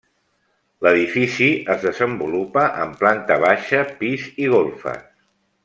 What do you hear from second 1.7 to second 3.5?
es desenvolupa en planta